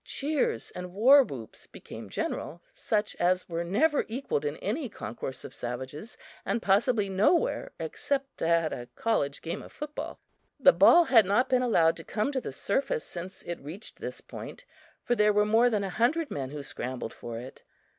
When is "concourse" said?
4.89-5.43